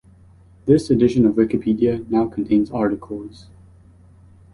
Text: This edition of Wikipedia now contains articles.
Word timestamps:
This 0.65 0.89
edition 0.89 1.27
of 1.27 1.35
Wikipedia 1.35 2.09
now 2.09 2.25
contains 2.25 2.71
articles. 2.71 3.45